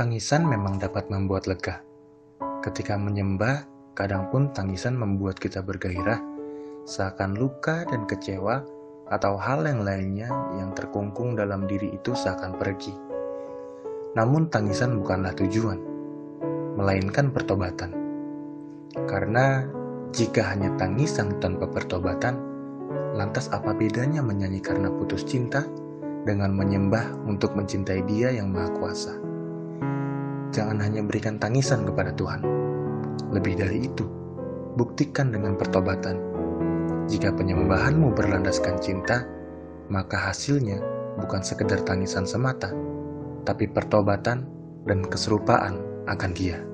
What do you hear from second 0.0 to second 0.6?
Tangisan